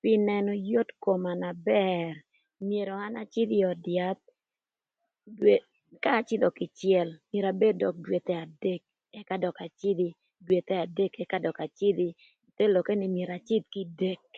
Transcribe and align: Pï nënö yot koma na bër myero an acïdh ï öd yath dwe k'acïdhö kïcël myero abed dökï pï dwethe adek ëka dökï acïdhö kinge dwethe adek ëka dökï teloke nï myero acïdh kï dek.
Pï 0.00 0.12
nënö 0.28 0.52
yot 0.70 0.88
koma 1.04 1.32
na 1.42 1.50
bër 1.68 2.08
myero 2.68 2.94
an 3.06 3.14
acïdh 3.22 3.52
ï 3.58 3.64
öd 3.72 3.82
yath 3.96 4.24
dwe 5.36 5.54
k'acïdhö 6.02 6.48
kïcël 6.58 7.08
myero 7.30 7.46
abed 7.52 7.74
dökï 7.78 7.98
pï 7.98 8.04
dwethe 8.06 8.36
adek 8.44 8.82
ëka 9.20 9.36
dökï 9.42 9.62
acïdhö 9.68 10.02
kinge 10.12 10.16
dwethe 10.46 10.74
adek 10.84 11.12
ëka 11.22 11.36
dökï 11.44 12.06
teloke 12.56 12.92
nï 12.96 13.06
myero 13.14 13.32
acïdh 13.38 13.66
kï 13.72 13.82
dek. 14.00 14.28